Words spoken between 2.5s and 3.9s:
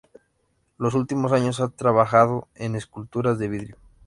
en esculturas de vidrio.